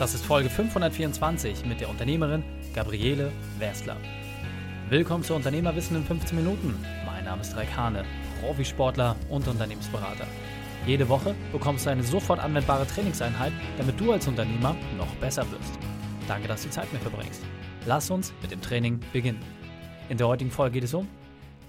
Das 0.00 0.14
ist 0.14 0.24
Folge 0.24 0.48
524 0.48 1.66
mit 1.66 1.82
der 1.82 1.90
Unternehmerin 1.90 2.42
Gabriele 2.74 3.30
Werstler. 3.58 3.98
Willkommen 4.88 5.22
zu 5.22 5.34
Unternehmerwissen 5.34 5.94
in 5.94 6.04
15 6.04 6.38
Minuten. 6.38 6.74
Mein 7.04 7.26
Name 7.26 7.42
ist 7.42 7.54
Raik 7.54 7.76
Hane, 7.76 8.06
Profisportler 8.40 9.14
und 9.28 9.46
Unternehmensberater. 9.46 10.26
Jede 10.86 11.06
Woche 11.10 11.34
bekommst 11.52 11.84
du 11.84 11.90
eine 11.90 12.02
sofort 12.02 12.40
anwendbare 12.40 12.86
Trainingseinheit, 12.86 13.52
damit 13.76 14.00
du 14.00 14.10
als 14.10 14.26
Unternehmer 14.26 14.74
noch 14.96 15.14
besser 15.16 15.42
wirst. 15.50 15.78
Danke, 16.26 16.48
dass 16.48 16.62
du 16.62 16.68
die 16.68 16.74
Zeit 16.74 16.90
mit 16.94 17.02
verbringst. 17.02 17.42
Lass 17.84 18.10
uns 18.10 18.32
mit 18.40 18.52
dem 18.52 18.62
Training 18.62 19.00
beginnen. 19.12 19.42
In 20.08 20.16
der 20.16 20.28
heutigen 20.28 20.50
Folge 20.50 20.72
geht 20.76 20.84
es 20.84 20.94
um 20.94 21.08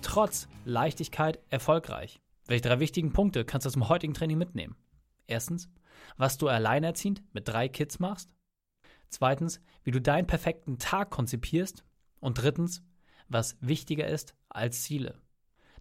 Trotz 0.01 0.47
Leichtigkeit 0.63 1.39
erfolgreich. 1.49 2.21
Welche 2.47 2.69
drei 2.69 2.79
wichtigen 2.79 3.11
Punkte 3.11 3.43
kannst 3.43 3.65
du 3.65 3.67
aus 3.67 3.73
dem 3.73 3.89
heutigen 3.89 4.13
Training 4.13 4.37
mitnehmen? 4.37 4.77
Erstens, 5.27 5.67
was 6.17 6.37
du 6.37 6.47
alleinerziehend 6.47 7.23
mit 7.33 7.47
drei 7.47 7.67
Kids 7.67 7.99
machst. 7.99 8.33
Zweitens, 9.09 9.61
wie 9.83 9.91
du 9.91 10.01
deinen 10.01 10.27
perfekten 10.27 10.77
Tag 10.77 11.09
konzipierst. 11.09 11.83
Und 12.19 12.35
drittens, 12.41 12.83
was 13.27 13.57
wichtiger 13.61 14.07
ist 14.07 14.35
als 14.49 14.83
Ziele. 14.83 15.15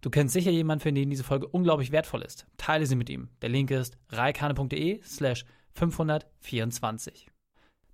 Du 0.01 0.09
kennst 0.09 0.33
sicher 0.33 0.51
jemanden, 0.51 0.83
für 0.83 0.93
den 0.93 1.11
diese 1.11 1.25
Folge 1.25 1.47
unglaublich 1.47 1.93
wertvoll 1.93 2.23
ist. 2.23 2.47
Teile 2.57 2.87
sie 2.87 2.97
mit 2.97 3.11
ihm. 3.11 3.29
Der 3.43 3.51
Link 3.51 3.71
ist 3.71 3.99
reikane.de 4.09 5.03
slash 5.03 5.45
524. 5.75 7.31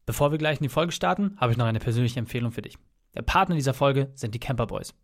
Bevor 0.06 0.30
wir 0.30 0.38
gleich 0.38 0.58
in 0.58 0.64
die 0.64 0.68
Folge 0.68 0.92
starten, 0.92 1.36
habe 1.38 1.52
ich 1.52 1.58
noch 1.58 1.66
eine 1.66 1.80
persönliche 1.80 2.20
Empfehlung 2.20 2.52
für 2.52 2.62
dich. 2.62 2.78
Der 3.14 3.22
Partner 3.22 3.56
dieser 3.56 3.74
Folge 3.74 4.12
sind 4.14 4.34
die 4.34 4.38
Camper 4.38 4.68
Boys. 4.68 4.94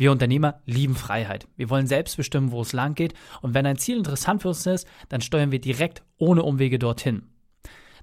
Wir 0.00 0.12
Unternehmer 0.12 0.62
lieben 0.64 0.94
Freiheit. 0.94 1.46
Wir 1.58 1.68
wollen 1.68 1.86
selbst 1.86 2.16
bestimmen, 2.16 2.52
wo 2.52 2.62
es 2.62 2.72
lang 2.72 2.94
geht 2.94 3.12
und 3.42 3.52
wenn 3.52 3.66
ein 3.66 3.76
Ziel 3.76 3.98
interessant 3.98 4.40
für 4.40 4.48
uns 4.48 4.64
ist, 4.64 4.88
dann 5.10 5.20
steuern 5.20 5.52
wir 5.52 5.60
direkt 5.60 6.02
ohne 6.16 6.42
Umwege 6.42 6.78
dorthin. 6.78 7.24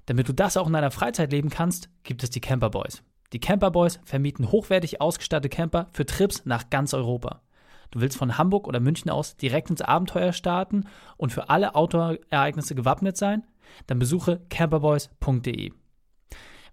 Damit 0.06 0.28
du 0.28 0.32
das 0.32 0.56
auch 0.56 0.68
in 0.68 0.74
deiner 0.74 0.92
Freizeit 0.92 1.32
leben 1.32 1.50
kannst, 1.50 1.88
gibt 2.04 2.22
es 2.22 2.30
die 2.30 2.40
Camper 2.40 2.70
Boys. 2.70 3.02
Die 3.32 3.40
Camper 3.40 3.72
Boys 3.72 3.98
vermieten 4.04 4.52
hochwertig 4.52 5.00
ausgestattete 5.00 5.48
Camper 5.48 5.88
für 5.90 6.06
Trips 6.06 6.42
nach 6.44 6.70
ganz 6.70 6.94
Europa. 6.94 7.42
Du 7.90 8.00
willst 8.00 8.16
von 8.16 8.38
Hamburg 8.38 8.68
oder 8.68 8.78
München 8.78 9.10
aus 9.10 9.36
direkt 9.36 9.68
ins 9.68 9.82
Abenteuer 9.82 10.32
starten 10.32 10.84
und 11.16 11.32
für 11.32 11.48
alle 11.48 11.74
Outdoor-Ereignisse 11.74 12.76
gewappnet 12.76 13.16
sein? 13.16 13.42
Dann 13.88 13.98
besuche 13.98 14.40
camperboys.de. 14.50 15.72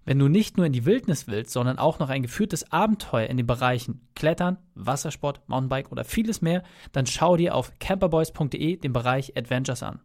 Wenn 0.06 0.20
du 0.20 0.28
nicht 0.28 0.56
nur 0.56 0.64
in 0.64 0.72
die 0.72 0.84
Wildnis 0.84 1.26
willst, 1.26 1.50
sondern 1.50 1.80
auch 1.80 1.98
noch 1.98 2.10
ein 2.10 2.22
geführtes 2.22 2.70
Abenteuer 2.70 3.26
in 3.26 3.36
den 3.36 3.46
Bereichen 3.46 4.06
Klettern, 4.14 4.56
Wassersport, 4.76 5.40
Mountainbike 5.48 5.90
oder 5.90 6.04
vieles 6.04 6.40
mehr, 6.40 6.62
dann 6.92 7.06
schau 7.06 7.36
dir 7.36 7.56
auf 7.56 7.72
camperboys.de 7.80 8.76
den 8.76 8.92
Bereich 8.92 9.36
Adventures 9.36 9.82
an. 9.82 9.98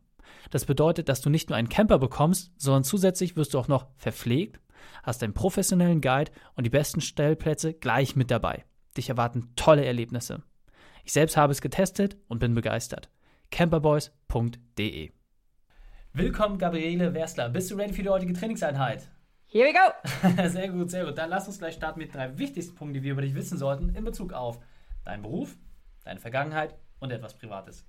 Das 0.49 0.66
bedeutet, 0.66 1.07
dass 1.07 1.22
du 1.22 1.29
nicht 1.29 1.49
nur 1.49 1.57
einen 1.57 1.69
Camper 1.69 1.99
bekommst, 1.99 2.52
sondern 2.57 2.83
zusätzlich 2.83 3.35
wirst 3.35 3.53
du 3.53 3.59
auch 3.59 3.67
noch 3.67 3.89
verpflegt, 3.95 4.59
hast 5.03 5.22
einen 5.22 5.35
professionellen 5.35 6.02
Guide 6.02 6.31
und 6.55 6.63
die 6.63 6.72
besten 6.72 7.02
Stellplätze 7.02 7.75
gleich 7.75 8.16
mit 8.16 8.31
dabei. 8.31 8.66
Dich 8.97 9.09
erwarten 9.09 9.53
tolle 9.55 9.85
Erlebnisse. 9.85 10.41
Ich 11.05 11.13
selbst 11.13 11.38
habe 11.38 11.52
es 11.52 11.61
getestet 11.61 12.17
und 12.27 12.39
bin 12.39 12.55
begeistert. 12.55 13.11
camperboys.de 13.52 15.11
Willkommen, 16.13 16.57
Gabriele 16.57 17.13
Werstler. 17.13 17.49
Bist 17.49 17.69
du 17.69 17.75
ready 17.75 17.94
für 17.94 18.02
die 18.02 18.09
heutige 18.09 18.33
Trainingseinheit? 18.33 19.07
Here 19.53 19.67
we 19.67 19.73
go. 19.73 20.47
sehr 20.49 20.69
gut, 20.69 20.89
sehr 20.89 21.03
gut. 21.03 21.17
Dann 21.17 21.30
lass 21.30 21.45
uns 21.45 21.59
gleich 21.59 21.73
starten 21.73 21.99
mit 21.99 22.16
drei 22.16 22.38
wichtigsten 22.38 22.73
Punkten, 22.73 22.94
die 22.94 23.03
wir 23.03 23.11
über 23.11 23.21
dich 23.21 23.35
wissen 23.35 23.57
sollten 23.57 23.94
in 23.94 24.05
Bezug 24.05 24.31
auf 24.31 24.59
deinen 25.03 25.23
Beruf, 25.23 25.57
deine 26.05 26.21
Vergangenheit 26.21 26.73
und 27.02 27.11
etwas 27.11 27.38
Privates. 27.38 27.85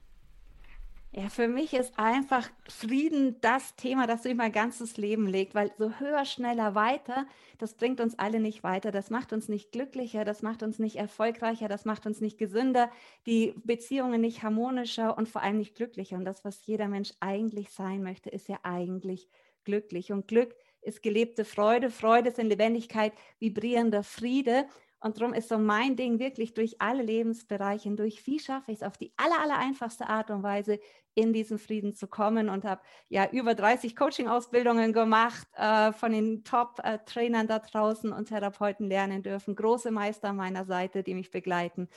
Ja, 1.12 1.28
für 1.28 1.46
mich 1.46 1.72
ist 1.72 1.96
einfach 2.00 2.50
Frieden 2.68 3.40
das 3.42 3.76
Thema, 3.76 4.08
das 4.08 4.22
durch 4.22 4.34
mein 4.34 4.50
ganzes 4.50 4.96
Leben 4.96 5.28
legt, 5.28 5.54
weil 5.54 5.70
so 5.78 6.00
höher, 6.00 6.24
schneller, 6.24 6.74
weiter, 6.74 7.26
das 7.58 7.74
bringt 7.74 8.00
uns 8.00 8.18
alle 8.18 8.40
nicht 8.40 8.64
weiter, 8.64 8.90
das 8.90 9.10
macht 9.10 9.32
uns 9.32 9.48
nicht 9.48 9.70
glücklicher, 9.70 10.24
das 10.24 10.42
macht 10.42 10.64
uns 10.64 10.80
nicht 10.80 10.96
erfolgreicher, 10.96 11.68
das 11.68 11.84
macht 11.84 12.06
uns 12.06 12.20
nicht 12.20 12.38
gesünder, 12.38 12.90
die 13.24 13.54
Beziehungen 13.62 14.20
nicht 14.20 14.42
harmonischer 14.42 15.16
und 15.16 15.28
vor 15.28 15.42
allem 15.42 15.58
nicht 15.58 15.76
glücklicher. 15.76 16.16
Und 16.16 16.24
das, 16.24 16.44
was 16.44 16.66
jeder 16.66 16.88
Mensch 16.88 17.12
eigentlich 17.20 17.70
sein 17.70 18.02
möchte, 18.02 18.30
ist 18.30 18.48
ja 18.48 18.58
eigentlich 18.64 19.28
glücklich. 19.62 20.10
Und 20.10 20.26
Glück 20.26 20.56
ist 20.82 21.02
gelebte 21.02 21.44
Freude. 21.44 21.90
Freude 21.90 22.28
ist 22.28 22.38
in 22.38 22.48
Lebendigkeit 22.48 23.12
vibrierender 23.38 24.02
Friede. 24.02 24.66
Und 25.02 25.20
darum 25.20 25.34
ist 25.34 25.48
so 25.48 25.58
mein 25.58 25.96
Ding 25.96 26.20
wirklich 26.20 26.54
durch 26.54 26.80
alle 26.80 27.02
Lebensbereiche 27.02 27.84
hindurch, 27.84 28.24
wie 28.26 28.38
schaffe 28.38 28.70
ich 28.70 28.78
es 28.78 28.82
auf 28.84 28.96
die 28.96 29.12
aller, 29.16 29.40
aller 29.40 29.58
einfachste 29.58 30.08
Art 30.08 30.30
und 30.30 30.44
Weise 30.44 30.78
in 31.14 31.32
diesen 31.32 31.58
Frieden 31.58 31.92
zu 31.92 32.06
kommen 32.06 32.48
und 32.48 32.64
habe 32.64 32.80
ja 33.08 33.28
über 33.30 33.54
30 33.54 33.96
Coaching-Ausbildungen 33.96 34.92
gemacht, 34.92 35.46
äh, 35.56 35.92
von 35.92 36.12
den 36.12 36.44
Top-Trainern 36.44 37.48
da 37.48 37.58
draußen 37.58 38.12
und 38.12 38.28
Therapeuten 38.28 38.86
lernen 38.86 39.24
dürfen, 39.24 39.56
große 39.56 39.90
Meister 39.90 40.28
an 40.28 40.36
meiner 40.36 40.64
Seite, 40.64 41.02
die 41.02 41.14
mich 41.14 41.32
begleiten. 41.32 41.88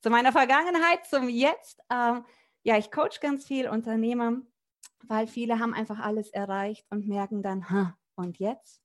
Zu 0.00 0.10
meiner 0.10 0.32
Vergangenheit, 0.32 1.04
zum 1.06 1.28
Jetzt. 1.28 1.80
Ähm, 1.90 2.24
ja, 2.62 2.78
ich 2.78 2.92
coach 2.92 3.18
ganz 3.18 3.44
viel 3.44 3.68
Unternehmer, 3.68 4.40
weil 5.02 5.26
viele 5.26 5.58
haben 5.58 5.74
einfach 5.74 5.98
alles 5.98 6.30
erreicht 6.30 6.86
und 6.90 7.08
merken 7.08 7.42
dann, 7.42 7.68
ha, 7.70 7.96
und 8.22 8.38
jetzt? 8.38 8.80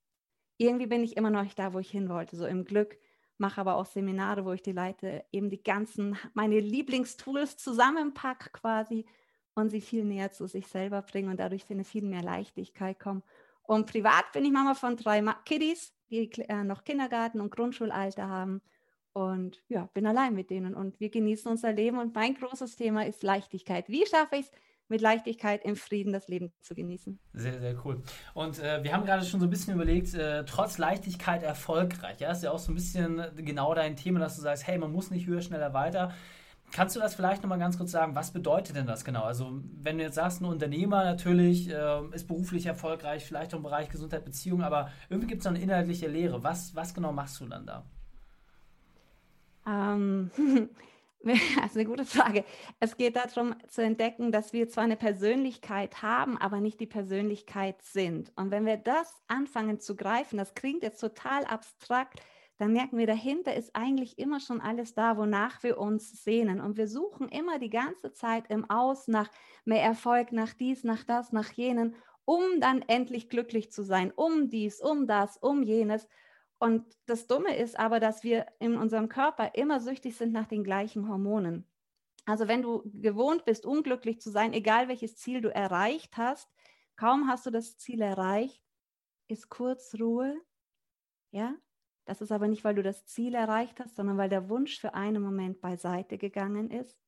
Irgendwie 0.58 0.86
bin 0.86 1.04
ich 1.04 1.16
immer 1.16 1.30
noch 1.30 1.42
nicht 1.42 1.58
da, 1.58 1.72
wo 1.72 1.78
ich 1.78 1.90
hin 1.90 2.08
wollte, 2.08 2.36
so 2.36 2.46
im 2.46 2.64
Glück, 2.64 2.98
mache 3.38 3.60
aber 3.60 3.76
auch 3.76 3.86
Seminare, 3.86 4.44
wo 4.44 4.52
ich 4.52 4.62
die 4.62 4.72
Leute 4.72 5.24
eben 5.32 5.48
die 5.50 5.62
ganzen, 5.62 6.16
meine 6.34 6.58
Lieblingstools 6.60 7.56
zusammenpacke 7.56 8.50
quasi 8.50 9.06
und 9.54 9.70
sie 9.70 9.80
viel 9.80 10.04
näher 10.04 10.32
zu 10.32 10.46
sich 10.46 10.66
selber 10.66 11.02
bringen 11.02 11.30
und 11.30 11.38
dadurch 11.40 11.64
finde 11.64 11.84
viel 11.84 12.04
mehr 12.04 12.22
Leichtigkeit 12.22 12.98
kommen. 12.98 13.22
Und 13.62 13.86
privat 13.86 14.32
bin 14.32 14.44
ich 14.44 14.52
Mama 14.52 14.74
von 14.74 14.96
drei 14.96 15.22
Kiddies, 15.44 15.94
die 16.10 16.30
äh, 16.48 16.64
noch 16.64 16.84
Kindergarten 16.84 17.40
und 17.40 17.54
Grundschulalter 17.54 18.28
haben. 18.28 18.62
Und 19.12 19.62
ja, 19.68 19.90
bin 19.94 20.06
allein 20.06 20.34
mit 20.34 20.50
denen 20.50 20.74
und 20.74 20.98
wir 21.00 21.10
genießen 21.10 21.50
unser 21.50 21.72
Leben. 21.72 21.98
Und 21.98 22.14
mein 22.14 22.34
großes 22.34 22.76
Thema 22.76 23.04
ist 23.04 23.22
Leichtigkeit. 23.22 23.88
Wie 23.88 24.06
schaffe 24.06 24.36
ich 24.36 24.46
es, 24.46 24.52
mit 24.88 25.00
Leichtigkeit 25.00 25.64
im 25.64 25.76
Frieden 25.76 26.12
das 26.12 26.28
Leben 26.28 26.52
zu 26.60 26.74
genießen. 26.74 27.18
Sehr, 27.34 27.60
sehr 27.60 27.74
cool. 27.84 28.02
Und 28.34 28.58
äh, 28.58 28.82
wir 28.82 28.92
haben 28.92 29.04
gerade 29.04 29.24
schon 29.24 29.40
so 29.40 29.46
ein 29.46 29.50
bisschen 29.50 29.74
überlegt, 29.74 30.14
äh, 30.14 30.44
trotz 30.44 30.78
Leichtigkeit 30.78 31.42
erfolgreich. 31.42 32.20
Ja, 32.20 32.30
ist 32.30 32.42
ja 32.42 32.50
auch 32.50 32.58
so 32.58 32.72
ein 32.72 32.74
bisschen 32.74 33.22
genau 33.36 33.74
dein 33.74 33.96
Thema, 33.96 34.20
dass 34.20 34.36
du 34.36 34.42
sagst, 34.42 34.66
hey, 34.66 34.78
man 34.78 34.92
muss 34.92 35.10
nicht 35.10 35.26
höher, 35.26 35.42
schneller, 35.42 35.74
weiter. 35.74 36.12
Kannst 36.70 36.94
du 36.94 37.00
das 37.00 37.14
vielleicht 37.14 37.42
nochmal 37.42 37.58
ganz 37.58 37.78
kurz 37.78 37.90
sagen? 37.90 38.14
Was 38.14 38.30
bedeutet 38.30 38.76
denn 38.76 38.86
das 38.86 39.04
genau? 39.04 39.22
Also, 39.22 39.62
wenn 39.80 39.96
du 39.96 40.04
jetzt 40.04 40.16
sagst, 40.16 40.40
ein 40.40 40.44
Unternehmer 40.44 41.04
natürlich 41.04 41.70
äh, 41.70 42.00
ist 42.12 42.28
beruflich 42.28 42.66
erfolgreich, 42.66 43.24
vielleicht 43.24 43.54
auch 43.54 43.58
im 43.58 43.62
Bereich 43.62 43.88
Gesundheit, 43.88 44.24
Beziehung, 44.24 44.62
aber 44.62 44.90
irgendwie 45.08 45.28
gibt 45.28 45.40
es 45.40 45.46
noch 45.46 45.54
eine 45.54 45.62
inhaltliche 45.62 46.08
Lehre. 46.08 46.42
Was, 46.44 46.74
was 46.74 46.92
genau 46.92 47.12
machst 47.12 47.40
du 47.40 47.46
dann 47.46 47.66
da? 47.66 47.84
Ähm, 49.66 50.30
Also 51.62 51.78
eine 51.78 51.88
gute 51.88 52.04
Frage. 52.04 52.44
Es 52.80 52.96
geht 52.96 53.16
darum 53.16 53.54
zu 53.68 53.82
entdecken, 53.82 54.32
dass 54.32 54.52
wir 54.52 54.68
zwar 54.68 54.84
eine 54.84 54.96
Persönlichkeit 54.96 56.02
haben, 56.02 56.38
aber 56.38 56.60
nicht 56.60 56.80
die 56.80 56.86
Persönlichkeit 56.86 57.82
sind. 57.82 58.32
Und 58.36 58.50
wenn 58.50 58.66
wir 58.66 58.76
das 58.76 59.22
anfangen 59.26 59.80
zu 59.80 59.96
greifen, 59.96 60.38
das 60.38 60.54
klingt 60.54 60.82
jetzt 60.82 61.00
total 61.00 61.44
abstrakt, 61.44 62.20
dann 62.58 62.72
merken 62.72 62.98
wir, 62.98 63.06
dahinter 63.06 63.54
ist 63.54 63.74
eigentlich 63.74 64.18
immer 64.18 64.40
schon 64.40 64.60
alles 64.60 64.92
da, 64.92 65.16
wonach 65.16 65.62
wir 65.62 65.78
uns 65.78 66.24
sehnen. 66.24 66.60
Und 66.60 66.76
wir 66.76 66.88
suchen 66.88 67.28
immer 67.28 67.58
die 67.60 67.70
ganze 67.70 68.12
Zeit 68.12 68.50
im 68.50 68.68
Aus 68.68 69.06
nach 69.06 69.30
mehr 69.64 69.82
Erfolg, 69.82 70.32
nach 70.32 70.54
dies, 70.54 70.82
nach 70.82 71.04
das, 71.04 71.32
nach 71.32 71.52
jenen, 71.52 71.94
um 72.24 72.42
dann 72.60 72.82
endlich 72.82 73.28
glücklich 73.28 73.70
zu 73.70 73.84
sein, 73.84 74.12
um 74.14 74.48
dies, 74.48 74.80
um 74.80 75.06
das, 75.06 75.36
um 75.36 75.62
jenes. 75.62 76.08
Und 76.58 76.84
das 77.06 77.26
Dumme 77.26 77.56
ist 77.56 77.78
aber, 77.78 78.00
dass 78.00 78.24
wir 78.24 78.46
in 78.58 78.76
unserem 78.76 79.08
Körper 79.08 79.54
immer 79.54 79.80
süchtig 79.80 80.16
sind 80.16 80.32
nach 80.32 80.46
den 80.46 80.64
gleichen 80.64 81.08
Hormonen. 81.08 81.66
Also 82.26 82.48
wenn 82.48 82.62
du 82.62 82.82
gewohnt 82.92 83.44
bist, 83.44 83.64
unglücklich 83.64 84.20
zu 84.20 84.30
sein, 84.30 84.52
egal 84.52 84.88
welches 84.88 85.16
Ziel 85.16 85.40
du 85.40 85.54
erreicht 85.54 86.16
hast, 86.16 86.50
kaum 86.96 87.28
hast 87.28 87.46
du 87.46 87.50
das 87.50 87.78
Ziel 87.78 88.02
erreicht, 88.02 88.62
ist 89.28 89.48
kurz 89.48 89.94
Ruhe. 89.98 90.36
Ja, 91.30 91.54
das 92.04 92.20
ist 92.20 92.32
aber 92.32 92.48
nicht, 92.48 92.64
weil 92.64 92.74
du 92.74 92.82
das 92.82 93.06
Ziel 93.06 93.34
erreicht 93.34 93.80
hast, 93.80 93.96
sondern 93.96 94.18
weil 94.18 94.28
der 94.28 94.48
Wunsch 94.48 94.80
für 94.80 94.94
einen 94.94 95.22
Moment 95.22 95.60
beiseite 95.60 96.18
gegangen 96.18 96.70
ist. 96.70 96.98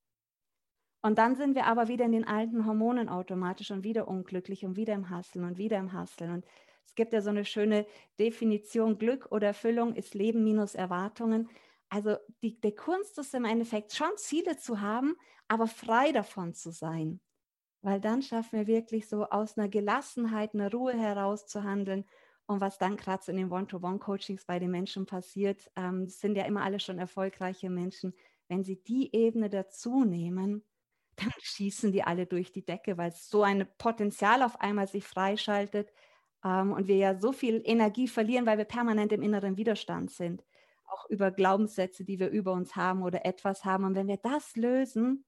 Und 1.02 1.18
dann 1.18 1.34
sind 1.34 1.54
wir 1.54 1.66
aber 1.66 1.88
wieder 1.88 2.04
in 2.04 2.12
den 2.12 2.26
alten 2.26 2.66
Hormonen 2.66 3.08
automatisch 3.08 3.70
und 3.70 3.84
wieder 3.84 4.06
unglücklich 4.06 4.64
und 4.64 4.76
wieder 4.76 4.94
im 4.94 5.08
Hasseln 5.08 5.44
und 5.44 5.56
wieder 5.56 5.78
im 5.78 5.92
Hasseln. 5.92 6.30
Und 6.32 6.44
es 6.90 6.96
gibt 6.96 7.12
ja 7.12 7.22
so 7.22 7.30
eine 7.30 7.44
schöne 7.44 7.86
Definition, 8.18 8.98
Glück 8.98 9.30
oder 9.30 9.46
Erfüllung 9.46 9.94
ist 9.94 10.14
Leben 10.14 10.42
minus 10.42 10.74
Erwartungen. 10.74 11.48
Also 11.88 12.16
die, 12.42 12.60
die 12.60 12.74
Kunst 12.74 13.16
ist 13.18 13.32
im 13.32 13.44
Endeffekt 13.44 13.92
schon 13.92 14.10
Ziele 14.16 14.58
zu 14.58 14.80
haben, 14.80 15.14
aber 15.46 15.68
frei 15.68 16.10
davon 16.10 16.52
zu 16.52 16.72
sein. 16.72 17.20
Weil 17.82 18.00
dann 18.00 18.22
schaffen 18.22 18.58
wir 18.58 18.66
wirklich 18.66 19.08
so 19.08 19.24
aus 19.26 19.56
einer 19.56 19.68
Gelassenheit, 19.68 20.52
einer 20.52 20.72
Ruhe 20.72 20.98
heraus 20.98 21.46
zu 21.46 21.62
handeln. 21.62 22.06
Und 22.46 22.60
was 22.60 22.76
dann 22.76 22.96
gerade 22.96 23.30
in 23.30 23.36
den 23.36 23.52
One-to-One-Coachings 23.52 24.44
bei 24.44 24.58
den 24.58 24.72
Menschen 24.72 25.06
passiert, 25.06 25.70
ähm, 25.76 26.08
sind 26.08 26.34
ja 26.34 26.44
immer 26.44 26.64
alle 26.64 26.80
schon 26.80 26.98
erfolgreiche 26.98 27.70
Menschen. 27.70 28.14
Wenn 28.48 28.64
sie 28.64 28.82
die 28.82 29.14
Ebene 29.14 29.48
dazu 29.48 30.04
nehmen, 30.04 30.64
dann 31.14 31.30
schießen 31.40 31.92
die 31.92 32.02
alle 32.02 32.26
durch 32.26 32.50
die 32.50 32.64
Decke, 32.64 32.98
weil 32.98 33.12
so 33.12 33.44
ein 33.44 33.68
Potenzial 33.78 34.42
auf 34.42 34.60
einmal 34.60 34.88
sich 34.88 35.04
freischaltet, 35.04 35.92
und 36.42 36.88
wir 36.88 36.96
ja 36.96 37.18
so 37.18 37.32
viel 37.32 37.62
Energie 37.64 38.08
verlieren, 38.08 38.46
weil 38.46 38.58
wir 38.58 38.64
permanent 38.64 39.12
im 39.12 39.22
inneren 39.22 39.56
Widerstand 39.56 40.10
sind. 40.10 40.44
Auch 40.86 41.08
über 41.08 41.30
Glaubenssätze, 41.30 42.04
die 42.04 42.18
wir 42.18 42.30
über 42.30 42.52
uns 42.52 42.76
haben 42.76 43.02
oder 43.02 43.24
etwas 43.24 43.64
haben. 43.64 43.84
Und 43.84 43.94
wenn 43.94 44.08
wir 44.08 44.16
das 44.16 44.56
lösen, 44.56 45.24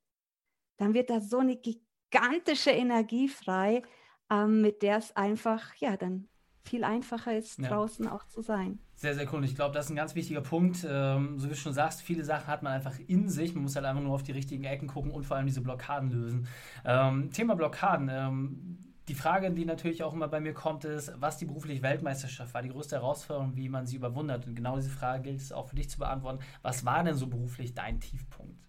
dann 0.79 0.94
wird 0.94 1.11
da 1.11 1.20
so 1.20 1.38
eine 1.38 1.56
gigantische 1.56 2.70
Energie 2.70 3.29
frei, 3.29 3.82
ähm, 4.31 4.62
mit 4.62 4.82
der 4.82 4.97
es 4.97 5.14
einfach, 5.14 5.75
ja, 5.76 5.97
dann 5.97 6.29
viel 6.64 6.85
einfacher 6.85 7.37
ist, 7.37 7.58
ja. 7.58 7.69
draußen 7.69 8.06
auch 8.08 8.25
zu 8.26 8.41
sein. 8.41 8.79
Sehr, 8.94 9.15
sehr 9.15 9.26
cool. 9.32 9.38
Und 9.38 9.44
ich 9.44 9.56
glaube, 9.56 9.75
das 9.75 9.87
ist 9.87 9.91
ein 9.91 9.97
ganz 9.97 10.15
wichtiger 10.15 10.41
Punkt. 10.41 10.87
Ähm, 10.88 11.38
so 11.38 11.47
wie 11.47 11.50
du 11.50 11.56
schon 11.56 11.73
sagst, 11.73 12.03
viele 12.03 12.25
Sachen 12.25 12.47
hat 12.47 12.62
man 12.62 12.73
einfach 12.73 12.99
in 13.06 13.29
sich. 13.29 13.55
Man 13.55 13.65
muss 13.65 13.75
halt 13.75 13.85
einfach 13.85 14.03
nur 14.03 14.15
auf 14.15 14.23
die 14.23 14.32
richtigen 14.32 14.65
Ecken 14.65 14.87
gucken 14.87 15.11
und 15.11 15.26
vor 15.26 15.37
allem 15.37 15.47
diese 15.47 15.61
Blockaden 15.61 16.11
lösen. 16.11 16.47
Ähm, 16.85 17.31
Thema 17.32 17.56
Blockaden. 17.56 18.08
Ähm, 18.11 18.92
die 19.09 19.15
Frage, 19.15 19.51
die 19.51 19.65
natürlich 19.65 20.03
auch 20.03 20.13
immer 20.13 20.29
bei 20.29 20.41
mir 20.41 20.55
kommt, 20.55 20.85
ist, 20.85 21.13
was 21.17 21.39
die 21.39 21.45
berufliche 21.45 21.83
Weltmeisterschaft 21.83 22.55
war, 22.55 22.63
die 22.63 22.69
größte 22.69 22.97
Herausforderung, 22.97 23.57
wie 23.57 23.69
man 23.69 23.87
sie 23.87 23.97
überwundert. 23.97 24.47
Und 24.47 24.55
genau 24.55 24.77
diese 24.77 24.91
Frage 24.91 25.23
gilt 25.23 25.41
es 25.41 25.53
auch 25.53 25.69
für 25.69 25.77
dich 25.77 25.91
zu 25.91 25.99
beantworten. 25.99 26.39
Was 26.63 26.85
war 26.85 27.03
denn 27.03 27.15
so 27.15 27.27
beruflich 27.27 27.75
dein 27.75 28.01
Tiefpunkt? 28.01 28.63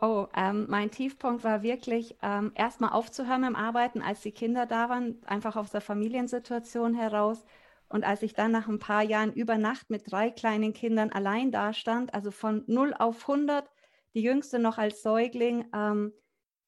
Oh, 0.00 0.26
ähm, 0.34 0.66
mein 0.68 0.90
Tiefpunkt 0.90 1.44
war 1.44 1.62
wirklich, 1.62 2.16
ähm, 2.22 2.50
erstmal 2.56 2.90
aufzuhören 2.90 3.44
im 3.44 3.54
Arbeiten, 3.54 4.02
als 4.02 4.20
die 4.22 4.32
Kinder 4.32 4.66
da 4.66 4.88
waren, 4.88 5.24
einfach 5.26 5.54
aus 5.54 5.70
der 5.70 5.80
Familiensituation 5.80 6.94
heraus. 6.94 7.44
Und 7.88 8.04
als 8.04 8.22
ich 8.22 8.34
dann 8.34 8.50
nach 8.50 8.66
ein 8.66 8.80
paar 8.80 9.02
Jahren 9.02 9.32
über 9.32 9.58
Nacht 9.58 9.90
mit 9.90 10.10
drei 10.10 10.30
kleinen 10.30 10.72
Kindern 10.72 11.12
allein 11.12 11.52
dastand, 11.52 12.14
also 12.14 12.32
von 12.32 12.64
0 12.66 12.94
auf 12.98 13.28
100, 13.28 13.70
die 14.14 14.22
jüngste 14.22 14.58
noch 14.58 14.78
als 14.78 15.02
Säugling, 15.02 15.66
ähm, 15.72 16.12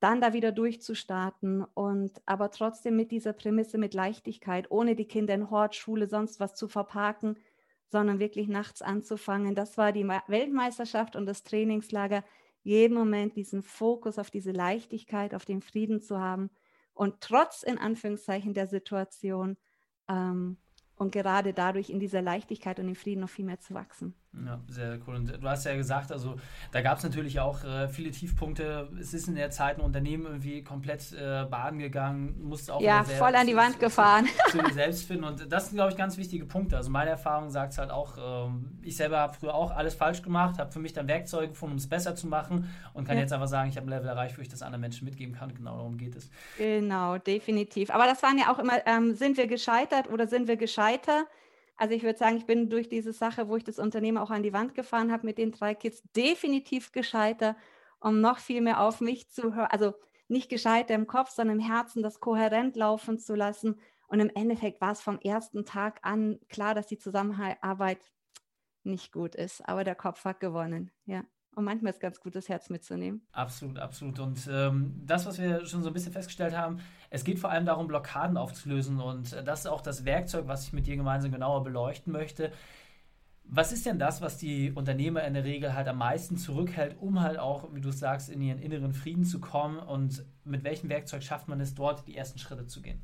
dann 0.05 0.21
da 0.21 0.35
wieder 0.35 0.53
durchzustarten 0.53 1.65
und 1.73 2.13
aber 2.27 2.51
trotzdem 2.51 2.95
mit 2.95 3.11
dieser 3.11 3.33
Prämisse 3.33 3.79
mit 3.79 3.95
Leichtigkeit, 3.95 4.71
ohne 4.71 4.97
die 4.97 5.07
Kinder 5.07 5.33
in 5.33 5.49
Hort, 5.51 5.75
Schule, 5.75 6.09
sonst 6.09 6.41
was 6.41 6.55
zu 6.55 6.69
verparken, 6.69 7.39
sondern 7.89 8.19
wirklich 8.19 8.47
nachts 8.47 8.83
anzufangen. 8.83 9.55
Das 9.55 9.79
war 9.79 9.93
die 9.93 10.07
Weltmeisterschaft 10.07 11.17
und 11.17 11.25
das 11.25 11.43
Trainingslager 11.43 12.23
jeden 12.63 12.95
Moment 12.95 13.35
diesen 13.35 13.63
Fokus 13.63 14.19
auf 14.19 14.31
diese 14.31 14.53
Leichtigkeit, 14.53 15.35
auf 15.35 15.47
den 15.47 15.63
Frieden 15.63 16.03
zu 16.03 16.21
haben 16.21 16.51
und 16.93 17.23
trotz 17.23 17.63
in 17.63 17.79
Anführungszeichen 17.79 18.53
der 18.53 18.67
Situation 18.67 19.57
ähm, 20.11 20.59
und 20.97 21.13
gerade 21.13 21.55
dadurch 21.55 21.89
in 21.89 21.99
dieser 21.99 22.21
Leichtigkeit 22.21 22.79
und 22.79 22.89
im 22.89 22.95
Frieden 22.95 23.23
noch 23.23 23.31
viel 23.31 23.47
mehr 23.47 23.61
zu 23.61 23.73
wachsen. 23.73 24.15
Ja, 24.45 24.59
sehr 24.69 24.99
cool. 25.07 25.15
Und 25.17 25.43
du 25.43 25.49
hast 25.49 25.65
ja 25.65 25.77
gesagt, 25.77 26.11
also 26.11 26.37
da 26.73 26.81
gab 26.83 26.99
es 26.99 27.05
natürlich 27.05 27.39
auch 27.41 27.63
äh, 27.65 27.89
viele 27.89 28.11
Tiefpunkte. 28.11 28.89
Es 29.01 29.15
ist 29.15 29.29
in 29.29 29.37
der 29.37 29.51
Zeit 29.51 29.79
ein 29.79 29.83
Unternehmen 29.83 30.27
irgendwie 30.27 30.63
komplett 30.63 31.13
äh, 31.13 31.45
baden 31.45 31.79
gegangen, 31.79 32.35
musste 32.43 32.75
auch 32.75 32.81
ja, 32.81 33.05
voll 33.05 33.35
an 33.35 33.47
die 33.47 33.57
Wand 33.57 33.79
gefahren. 33.79 34.27
Zu, 34.51 34.59
zu 34.59 34.75
selbst 34.75 35.07
finden. 35.07 35.25
Und 35.25 35.53
das 35.53 35.69
sind, 35.69 35.77
glaube 35.77 35.93
ich, 35.93 35.97
ganz 35.97 36.17
wichtige 36.17 36.45
Punkte. 36.47 36.77
Also 36.77 36.91
meine 36.91 37.11
Erfahrung 37.11 37.51
sagt 37.51 37.73
es 37.73 37.79
halt 37.79 37.91
auch, 37.91 38.49
ähm, 38.49 38.79
ich 38.83 38.97
selber 38.97 39.19
habe 39.19 39.35
früher 39.35 39.55
auch 39.55 39.71
alles 39.71 39.95
falsch 39.95 40.23
gemacht, 40.23 40.59
habe 40.59 40.73
für 40.73 40.81
mich 40.81 40.93
dann 40.93 41.07
Werkzeuge 41.07 41.49
gefunden, 41.49 41.75
um 41.75 41.79
es 41.79 41.89
besser 41.89 42.17
zu 42.17 42.27
machen 42.27 42.69
und 42.93 43.07
kann 43.07 43.17
ja. 43.17 43.23
jetzt 43.23 43.33
einfach 43.33 43.49
sagen, 43.49 43.69
ich 43.69 43.77
habe 43.77 43.87
ein 43.87 43.91
Level 43.91 44.09
erreicht, 44.09 44.37
wo 44.37 44.43
ich 44.43 44.49
das 44.49 44.63
anderen 44.63 44.81
Menschen 44.81 45.05
mitgeben 45.05 45.35
kann. 45.35 45.55
Genau 45.55 45.77
darum 45.77 45.97
geht 45.97 46.17
es. 46.17 46.31
Genau, 46.59 47.19
definitiv. 47.19 47.91
Aber 47.91 48.07
das 48.07 48.23
waren 48.23 48.39
ja 48.39 48.53
auch 48.53 48.59
immer, 48.59 48.85
ähm, 48.87 49.15
sind 49.15 49.37
wir 49.37 49.47
gescheitert 49.47 50.11
oder 50.11 50.27
sind 50.27 50.49
wir 50.49 50.57
gescheiter? 50.57 51.27
Also 51.77 51.95
ich 51.95 52.03
würde 52.03 52.19
sagen, 52.19 52.37
ich 52.37 52.47
bin 52.47 52.71
durch 52.71 52.89
diese 52.89 53.13
Sache, 53.13 53.49
wo 53.49 53.57
ich 53.57 53.65
das 53.65 53.79
Unternehmen 53.79 54.19
auch 54.19 54.31
an 54.31 54.43
die 54.43 54.53
Wand 54.53 54.75
gefahren 54.75 55.11
habe 55.13 55.27
mit 55.27 55.39
den 55.39 55.53
drei 55.53 55.75
Kids, 55.75 56.03
definitiv 56.17 56.93
gescheiter, 56.93 57.57
um 58.01 58.21
noch 58.21 58.39
viel 58.39 58.61
mehr 58.61 58.81
auf 58.81 59.01
mich 59.01 59.29
zu 59.31 59.55
hören. 59.55 59.69
Also 59.71 59.95
nicht 60.29 60.49
gescheiter 60.49 60.95
im 60.95 61.07
Kopf, 61.07 61.31
sondern 61.31 61.59
im 61.59 61.65
Herzen, 61.67 62.03
das 62.03 62.21
kohärent 62.21 62.77
laufen 62.77 63.19
zu 63.19 63.35
lassen. 63.35 63.81
Und 64.09 64.21
im 64.21 64.31
Endeffekt 64.35 64.81
war 64.81 64.93
es 64.93 65.01
vom 65.01 65.19
ersten 65.19 65.65
Tag 65.65 65.99
an 66.03 66.39
klar, 66.49 66.75
dass 66.75 66.87
die 66.87 66.99
Zusammenarbeit 66.99 67.99
nicht 68.85 69.13
gut 69.13 69.35
ist. 69.35 69.67
Aber 69.69 69.85
der 69.85 69.95
Kopf 69.97 70.25
hat 70.25 70.41
gewonnen, 70.41 70.91
ja. 71.07 71.25
Und 71.55 71.65
manchmal 71.65 71.93
ist 71.93 72.01
ganz 72.01 72.21
gut, 72.21 72.35
das 72.35 72.49
Herz 72.49 72.71
mitzunehmen. 72.71 73.23
Absolut, 73.33 73.79
absolut. 73.79 74.19
Und 74.19 74.49
ähm, 74.51 75.01
das, 75.05 75.27
was 75.27 75.39
wir 75.39 75.65
schon 75.67 75.83
so 75.83 75.91
ein 75.91 75.93
bisschen 75.93 76.13
festgestellt 76.13 76.57
haben, 76.57 76.79
es 77.11 77.25
geht 77.25 77.39
vor 77.39 77.51
allem 77.51 77.65
darum, 77.65 77.87
Blockaden 77.87 78.37
aufzulösen. 78.37 79.01
Und 79.01 79.33
äh, 79.33 79.45
das 79.45 79.61
ist 79.61 79.67
auch 79.67 79.81
das 79.81 80.05
Werkzeug, 80.05 80.49
was 80.49 80.67
ich 80.67 80.73
mit 80.73 80.87
dir 80.87 80.97
gemeinsam 80.97 81.31
genauer 81.33 81.63
beleuchten 81.63 82.13
möchte. 82.13 82.53
Was 83.47 83.73
ist 83.73 83.85
denn 83.87 83.99
das, 83.99 84.23
was 84.23 84.39
die 84.39 84.73
Unternehmer 84.73 85.23
in 85.25 85.35
der 85.35 85.45
Regel 85.45 85.75
halt 85.75 85.87
am 85.87 85.99
meisten 85.99 86.37
zurückhält, 86.37 86.97
um 86.99 87.21
halt 87.21 87.39
auch, 87.39 87.75
wie 87.75 87.81
du 87.81 87.91
sagst, 87.91 88.31
in 88.31 88.41
ihren 88.41 88.59
inneren 88.59 88.95
Frieden 88.95 89.25
zu 89.25 89.39
kommen? 89.39 89.79
Und 89.79 90.25
mit 90.45 90.65
welchem 90.65 90.89
Werkzeug 90.89 91.23
schafft 91.23 91.47
man 91.47 91.61
es, 91.61 91.75
dort 91.75 92.07
die 92.09 92.17
ersten 92.17 92.39
Schritte 92.39 92.67
zu 92.67 92.81
gehen? 92.81 93.03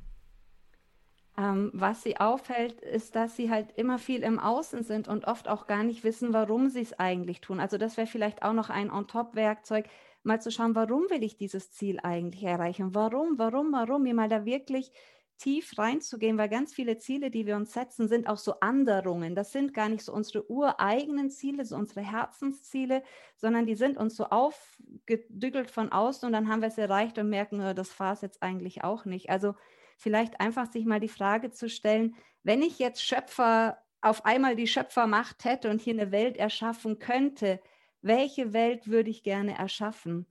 Ähm, 1.41 1.71
was 1.73 2.03
sie 2.03 2.19
aufhält, 2.19 2.83
ist, 2.83 3.17
dass 3.17 3.35
sie 3.35 3.49
halt 3.51 3.73
immer 3.77 3.99
viel 3.99 4.23
im 4.25 4.39
Außen 4.39 4.83
sind 4.83 5.09
und 5.09 5.27
oft 5.27 5.49
auch 5.49 5.67
gar 5.67 5.85
nicht 5.85 6.05
wissen, 6.05 6.35
warum 6.35 6.69
sie 6.69 6.83
es 6.83 6.99
eigentlich 6.99 7.41
tun. 7.41 7.61
Also 7.61 7.79
das 7.79 7.97
wäre 7.97 8.07
vielleicht 8.07 8.43
auch 8.43 8.53
noch 8.53 8.69
ein 8.69 8.91
On-Top-Werkzeug, 8.91 9.87
mal 10.23 10.43
zu 10.43 10.51
schauen, 10.51 10.75
warum 10.75 11.05
will 11.09 11.25
ich 11.25 11.39
dieses 11.39 11.73
Ziel 11.73 11.99
eigentlich 12.03 12.43
erreichen? 12.45 12.95
Warum, 12.95 13.39
warum, 13.39 13.73
warum? 13.73 14.03
Mir 14.03 14.13
mal 14.13 14.29
da 14.29 14.45
wirklich 14.45 14.93
tief 15.39 15.79
reinzugehen, 15.79 16.37
weil 16.37 16.51
ganz 16.51 16.75
viele 16.75 16.99
Ziele, 16.99 17.31
die 17.31 17.47
wir 17.47 17.57
uns 17.57 17.73
setzen, 17.73 18.07
sind 18.07 18.29
auch 18.29 18.37
so 18.37 18.61
Anderungen. 18.61 19.35
Das 19.35 19.51
sind 19.51 19.73
gar 19.73 19.89
nicht 19.89 20.05
so 20.05 20.13
unsere 20.13 20.51
ureigenen 20.51 21.31
Ziele, 21.31 21.65
so 21.65 21.77
unsere 21.77 22.03
Herzensziele, 22.03 23.03
sondern 23.37 23.65
die 23.65 23.77
sind 23.77 23.97
uns 23.97 24.15
so 24.15 24.27
aufgedügelt 24.27 25.71
von 25.71 25.91
außen 25.91 26.27
und 26.27 26.35
dann 26.35 26.51
haben 26.51 26.61
wir 26.61 26.69
es 26.69 26.77
erreicht 26.77 27.17
und 27.17 27.31
merken, 27.31 27.63
oh, 27.63 27.73
das 27.73 27.99
war 27.99 28.13
es 28.13 28.21
jetzt 28.21 28.43
eigentlich 28.43 28.85
auch 28.85 29.07
nicht. 29.07 29.31
Also 29.31 29.55
vielleicht 30.01 30.41
einfach 30.41 30.73
sich 30.73 30.87
mal 30.87 30.99
die 30.99 31.09
Frage 31.09 31.51
zu 31.51 31.69
stellen, 31.69 32.17
wenn 32.43 32.63
ich 32.63 32.79
jetzt 32.79 33.05
Schöpfer 33.05 33.79
auf 34.01 34.25
einmal 34.25 34.57
die 34.57 34.67
Schöpfermacht 34.67 35.45
hätte 35.45 35.71
und 35.71 35.81
hier 35.81 35.93
eine 35.93 36.11
Welt 36.11 36.39
erschaffen 36.39 36.99
könnte, 36.99 37.61
welche 38.01 38.55
Welt 38.55 38.89
würde 38.89 39.11
ich 39.11 39.23
gerne 39.23 39.59
erschaffen? 39.59 40.27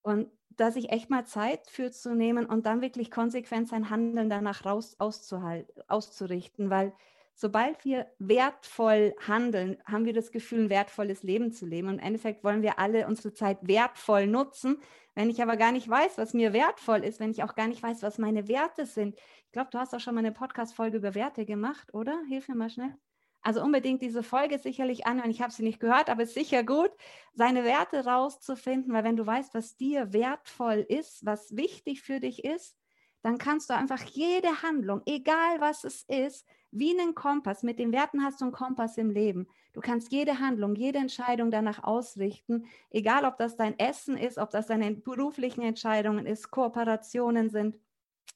Und 0.00 0.30
da 0.48 0.70
sich 0.70 0.90
echt 0.90 1.10
mal 1.10 1.26
Zeit 1.26 1.68
für 1.68 1.90
zu 1.90 2.14
nehmen 2.14 2.46
und 2.46 2.64
dann 2.64 2.80
wirklich 2.80 3.10
konsequent 3.10 3.68
sein 3.68 3.90
Handeln 3.90 4.30
danach 4.30 4.64
raus 4.64 4.96
auszurichten, 4.98 6.70
weil 6.70 6.94
sobald 7.34 7.84
wir 7.84 8.06
wertvoll 8.18 9.14
handeln, 9.26 9.76
haben 9.84 10.04
wir 10.04 10.12
das 10.12 10.30
Gefühl, 10.30 10.64
ein 10.64 10.70
wertvolles 10.70 11.22
Leben 11.22 11.52
zu 11.52 11.66
leben. 11.66 11.88
Und 11.88 11.94
im 11.94 12.04
Endeffekt 12.04 12.44
wollen 12.44 12.62
wir 12.62 12.78
alle 12.78 13.06
unsere 13.06 13.34
Zeit 13.34 13.58
wertvoll 13.62 14.26
nutzen. 14.26 14.78
Wenn 15.14 15.30
ich 15.30 15.42
aber 15.42 15.56
gar 15.56 15.72
nicht 15.72 15.88
weiß, 15.88 16.18
was 16.18 16.34
mir 16.34 16.52
wertvoll 16.52 17.04
ist, 17.04 17.20
wenn 17.20 17.30
ich 17.30 17.42
auch 17.42 17.54
gar 17.54 17.68
nicht 17.68 17.82
weiß, 17.82 18.02
was 18.02 18.18
meine 18.18 18.48
Werte 18.48 18.86
sind. 18.86 19.16
Ich 19.46 19.52
glaube, 19.52 19.70
du 19.70 19.78
hast 19.78 19.94
auch 19.94 20.00
schon 20.00 20.14
mal 20.14 20.20
eine 20.20 20.32
Podcast-Folge 20.32 20.96
über 20.98 21.14
Werte 21.14 21.44
gemacht, 21.44 21.92
oder? 21.94 22.20
Hilf 22.28 22.48
mir 22.48 22.56
mal 22.56 22.70
schnell. 22.70 22.96
Also 23.44 23.62
unbedingt 23.62 24.00
diese 24.00 24.22
Folge 24.22 24.58
sicherlich 24.58 25.06
anhören. 25.06 25.30
Ich 25.30 25.42
habe 25.42 25.52
sie 25.52 25.64
nicht 25.64 25.78
gehört, 25.78 26.08
aber 26.08 26.22
es 26.22 26.30
ist 26.30 26.34
sicher 26.34 26.64
gut, 26.64 26.90
seine 27.34 27.62
Werte 27.62 28.04
rauszufinden, 28.06 28.92
weil 28.94 29.04
wenn 29.04 29.16
du 29.16 29.26
weißt, 29.26 29.54
was 29.54 29.76
dir 29.76 30.14
wertvoll 30.14 30.86
ist, 30.88 31.26
was 31.26 31.54
wichtig 31.54 32.00
für 32.00 32.20
dich 32.20 32.42
ist, 32.42 32.74
dann 33.22 33.36
kannst 33.36 33.68
du 33.68 33.74
einfach 33.74 34.02
jede 34.02 34.62
Handlung, 34.62 35.02
egal 35.04 35.60
was 35.60 35.84
es 35.84 36.04
ist, 36.08 36.46
wie 36.74 36.90
einen 36.90 37.14
Kompass, 37.14 37.62
mit 37.62 37.78
den 37.78 37.92
Werten 37.92 38.22
hast 38.24 38.40
du 38.40 38.46
einen 38.46 38.52
Kompass 38.52 38.98
im 38.98 39.10
Leben. 39.10 39.46
Du 39.72 39.80
kannst 39.80 40.12
jede 40.12 40.40
Handlung, 40.40 40.74
jede 40.74 40.98
Entscheidung 40.98 41.50
danach 41.50 41.84
ausrichten, 41.84 42.66
egal 42.90 43.24
ob 43.24 43.38
das 43.38 43.56
dein 43.56 43.78
Essen 43.78 44.16
ist, 44.16 44.38
ob 44.38 44.50
das 44.50 44.66
deine 44.66 44.90
beruflichen 44.92 45.62
Entscheidungen 45.62 46.26
ist, 46.26 46.50
Kooperationen 46.50 47.48
sind. 47.48 47.78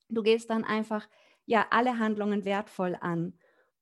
Du 0.08 0.22
gehst 0.22 0.50
dann 0.50 0.64
einfach 0.64 1.08
ja 1.46 1.66
alle 1.70 1.98
Handlungen 1.98 2.44
wertvoll 2.44 2.96
an. 3.00 3.34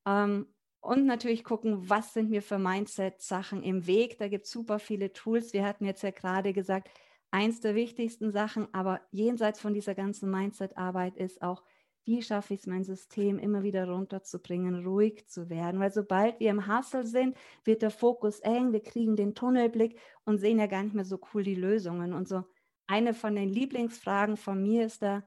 Ähm, 0.07 0.47
und 0.81 1.05
natürlich 1.05 1.45
gucken, 1.45 1.91
was 1.91 2.15
sind 2.15 2.31
mir 2.31 2.43
für 2.43 2.59
Mindset-Sachen 2.59 3.63
im 3.63 3.87
Weg. 3.87 4.19
Da 4.19 4.29
gibt 4.29 4.47
es 4.47 4.53
super 4.53 4.79
viele 4.79 5.13
Tools. 5.13 5.53
Wir 5.53 5.67
hatten 5.67 5.85
jetzt 5.85 6.03
ja 6.03 6.13
gerade 6.13 6.53
gesagt, 6.53 6.89
eins 7.31 7.61
der 7.61 7.75
wichtigsten 7.75 8.31
Sachen, 8.31 8.73
aber 8.73 9.01
jenseits 9.11 9.61
von 9.61 9.75
dieser 9.75 9.95
ganzen 9.95 10.31
Mindset-Arbeit 10.31 11.17
ist 11.17 11.43
auch, 11.43 11.63
wie 12.07 12.23
schaffe 12.23 12.55
ich 12.55 12.61
es, 12.61 12.67
mein 12.67 12.85
System 12.85 13.39
immer 13.39 13.63
wieder 13.63 13.89
runterzubringen, 13.89 14.87
ruhig 14.87 15.27
zu 15.29 15.51
werden. 15.51 15.81
Weil 15.81 15.93
sobald 15.93 16.41
wir 16.41 16.51
im 16.51 16.69
Hustle 16.69 17.05
sind, 17.05 17.37
wird 17.65 17.83
der 17.83 17.91
Fokus 17.91 18.41
eng, 18.41 18.73
wir 18.73 18.83
kriegen 18.83 19.17
den 19.17 19.35
Tunnelblick 19.35 19.99
und 20.25 20.39
sehen 20.39 20.59
ja 20.59 20.67
gar 20.67 20.83
nicht 20.85 20.95
mehr 20.95 21.05
so 21.05 21.19
cool 21.35 21.43
die 21.43 21.57
Lösungen. 21.57 22.13
Und 22.13 22.29
so 22.29 22.45
eine 22.87 23.13
von 23.13 23.35
den 23.35 23.49
Lieblingsfragen 23.49 24.37
von 24.37 24.63
mir 24.63 24.87
ist 24.87 25.03
da, 25.03 25.27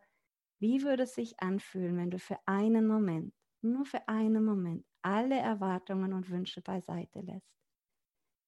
wie 0.59 0.83
würde 0.83 1.03
es 1.03 1.15
sich 1.15 1.39
anfühlen, 1.41 1.97
wenn 1.97 2.11
du 2.11 2.19
für 2.19 2.37
einen 2.45 2.87
Moment, 2.87 3.33
nur 3.61 3.85
für 3.85 4.07
einen 4.07 4.43
Moment, 4.43 4.85
alle 5.01 5.37
Erwartungen 5.37 6.13
und 6.13 6.29
Wünsche 6.29 6.61
beiseite 6.61 7.21
lässt? 7.21 7.59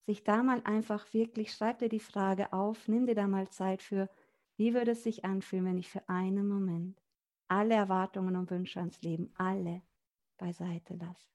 sich 0.06 0.24
da 0.24 0.44
mal 0.44 0.62
einfach 0.66 1.14
wirklich, 1.14 1.54
schreib 1.54 1.80
dir 1.80 1.90
die 1.90 2.00
Frage 2.00 2.54
auf, 2.54 2.88
nimm 2.88 3.06
dir 3.06 3.16
da 3.16 3.28
mal 3.28 3.50
Zeit 3.50 3.82
für, 3.82 4.10
wie 4.58 4.74
würde 4.74 4.92
es 4.92 5.04
sich 5.04 5.26
anfühlen, 5.26 5.66
wenn 5.66 5.78
ich 5.78 5.90
für 5.90 6.08
einen 6.10 6.48
Moment 6.48 7.02
alle 7.52 7.76
Erwartungen 7.76 8.38
und 8.38 8.50
Wünsche 8.50 8.80
ans 8.80 9.02
Leben, 9.02 9.34
alle 9.38 9.82
beiseite 10.38 10.96
lasse. 10.96 11.28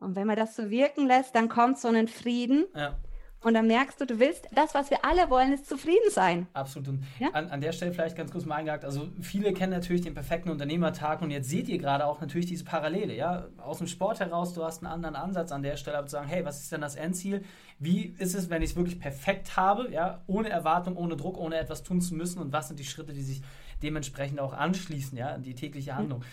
Und 0.00 0.16
wenn 0.16 0.26
man 0.26 0.36
das 0.36 0.56
so 0.56 0.70
wirken 0.70 1.06
lässt, 1.06 1.34
dann 1.34 1.48
kommt 1.48 1.78
so 1.78 1.88
ein 1.88 2.08
Frieden. 2.08 2.66
Ja. 2.74 2.98
Und 3.40 3.54
dann 3.54 3.68
merkst 3.68 4.00
du, 4.00 4.04
du 4.04 4.18
willst, 4.18 4.48
das, 4.52 4.74
was 4.74 4.90
wir 4.90 5.04
alle 5.04 5.30
wollen, 5.30 5.52
ist 5.52 5.66
zufrieden 5.66 6.10
sein. 6.10 6.48
Absolut. 6.54 6.88
Und 6.88 7.04
ja? 7.20 7.28
an, 7.28 7.48
an 7.50 7.60
der 7.60 7.70
Stelle 7.70 7.92
vielleicht 7.92 8.16
ganz 8.16 8.32
kurz 8.32 8.44
mal 8.44 8.56
eingehakt. 8.56 8.84
Also 8.84 9.08
viele 9.20 9.52
kennen 9.52 9.72
natürlich 9.72 10.02
den 10.02 10.14
perfekten 10.14 10.50
Unternehmertag 10.50 11.22
und 11.22 11.30
jetzt 11.30 11.48
seht 11.48 11.68
ihr 11.68 11.78
gerade 11.78 12.04
auch 12.04 12.20
natürlich 12.20 12.46
diese 12.46 12.64
Parallele. 12.64 13.14
Ja? 13.14 13.46
Aus 13.58 13.78
dem 13.78 13.86
Sport 13.86 14.18
heraus, 14.18 14.54
du 14.54 14.64
hast 14.64 14.82
einen 14.82 14.92
anderen 14.92 15.14
Ansatz 15.14 15.52
an 15.52 15.62
der 15.62 15.76
Stelle, 15.76 15.98
aber 15.98 16.08
zu 16.08 16.12
sagen, 16.12 16.26
hey, 16.26 16.44
was 16.44 16.60
ist 16.60 16.72
denn 16.72 16.80
das 16.80 16.96
Endziel? 16.96 17.44
Wie 17.78 18.16
ist 18.18 18.34
es, 18.34 18.50
wenn 18.50 18.62
ich 18.62 18.70
es 18.70 18.76
wirklich 18.76 18.98
perfekt 18.98 19.56
habe, 19.56 19.92
ja? 19.92 20.24
ohne 20.26 20.48
Erwartung, 20.48 20.96
ohne 20.96 21.16
Druck, 21.16 21.38
ohne 21.38 21.58
etwas 21.58 21.84
tun 21.84 22.00
zu 22.00 22.16
müssen 22.16 22.40
und 22.40 22.52
was 22.52 22.66
sind 22.66 22.80
die 22.80 22.84
Schritte, 22.84 23.12
die 23.12 23.22
sich 23.22 23.42
dementsprechend 23.82 24.40
auch 24.40 24.52
anschließen, 24.52 25.16
ja, 25.16 25.28
an 25.28 25.42
die 25.42 25.54
tägliche 25.54 25.94
Handlung. 25.96 26.20
Mhm. 26.20 26.24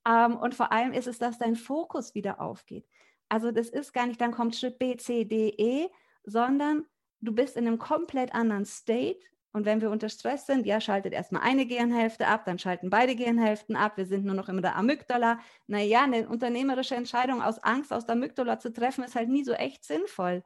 Ähm, 0.09 0.37
und 0.37 0.57
vor 0.57 0.73
allem 0.73 0.93
ist 0.93 1.07
es, 1.07 1.21
dass 1.21 1.39
dein 1.39 1.55
Fokus 1.55 2.17
wieder 2.17 2.41
aufgeht. 2.41 2.85
Also 3.29 3.53
das 3.53 3.69
ist 3.69 3.93
gar 3.93 4.09
nicht, 4.09 4.21
dann 4.21 4.33
kommt 4.33 4.57
Schritt 4.57 4.81
B, 4.81 4.97
C, 4.97 5.25
D, 5.25 5.55
E, 5.57 5.89
sondern 6.25 6.85
du 7.21 7.33
bist 7.33 7.57
in 7.57 7.69
einem 7.69 7.79
komplett 7.79 8.35
anderen 8.35 8.65
State 8.65 9.21
und 9.57 9.65
wenn 9.65 9.81
wir 9.81 9.91
unter 9.91 10.11
Stress 10.11 10.45
sind, 10.45 10.67
ja, 10.67 10.83
schaltet 10.83 11.15
erstmal 11.15 11.41
eine 11.41 11.65
Gehirnhälfte 11.65 12.27
ab, 12.27 12.45
dann 12.45 12.59
schalten 12.59 12.91
beide 12.91 13.17
Gehirnhälften 13.17 13.75
ab. 13.75 13.97
Wir 13.97 14.05
sind 14.05 14.27
nur 14.27 14.35
noch 14.35 14.51
in 14.51 14.61
der 14.61 14.77
Amygdala. 14.77 15.39
Naja, 15.67 16.05
eine 16.05 16.29
unternehmerische 16.29 16.95
Entscheidung 16.95 17.41
aus 17.41 17.59
Angst 17.61 17.91
aus 17.91 18.05
der 18.05 18.17
Amygdala 18.17 18.59
zu 18.59 18.71
treffen, 18.71 19.03
ist 19.03 19.15
halt 19.15 19.31
nie 19.31 19.45
so 19.45 19.53
echt 19.53 19.83
sinnvoll. 19.83 20.45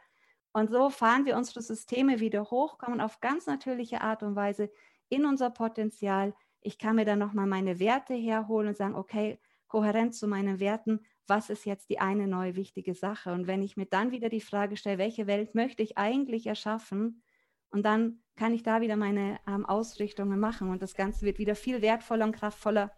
Und 0.52 0.70
so 0.70 0.90
fahren 0.90 1.24
wir 1.24 1.36
unsere 1.36 1.60
Systeme 1.60 2.20
wieder 2.20 2.52
hoch, 2.52 2.78
kommen 2.78 3.00
auf 3.00 3.18
ganz 3.20 3.46
natürliche 3.46 4.00
Art 4.00 4.22
und 4.22 4.36
Weise 4.36 4.70
in 5.08 5.26
unser 5.26 5.50
Potenzial. 5.50 6.32
Ich 6.60 6.78
kann 6.78 6.94
mir 6.94 7.04
dann 7.04 7.18
nochmal 7.18 7.48
meine 7.48 7.80
Werte 7.80 8.14
herholen 8.14 8.68
und 8.68 8.76
sagen, 8.76 8.94
okay, 8.94 9.40
kohärent 9.66 10.14
zu 10.14 10.28
meinen 10.28 10.60
Werten, 10.60 11.00
was 11.26 11.50
ist 11.50 11.66
jetzt 11.66 11.90
die 11.90 11.98
eine 11.98 12.28
neue 12.28 12.54
wichtige 12.54 12.94
Sache? 12.94 13.32
Und 13.32 13.48
wenn 13.48 13.64
ich 13.64 13.76
mir 13.76 13.86
dann 13.86 14.12
wieder 14.12 14.28
die 14.28 14.40
Frage 14.40 14.76
stelle, 14.76 14.98
welche 14.98 15.26
Welt 15.26 15.56
möchte 15.56 15.82
ich 15.82 15.98
eigentlich 15.98 16.46
erschaffen? 16.46 17.24
Und 17.70 17.84
dann 17.84 18.20
kann 18.36 18.54
ich 18.54 18.62
da 18.62 18.80
wieder 18.80 18.96
meine 18.96 19.38
ähm, 19.46 19.66
Ausrichtungen 19.66 20.40
machen 20.40 20.70
und 20.70 20.82
das 20.82 20.94
Ganze 20.94 21.26
wird 21.26 21.38
wieder 21.38 21.54
viel 21.54 21.82
wertvoller 21.82 22.24
und 22.24 22.32
kraftvoller. 22.32 22.90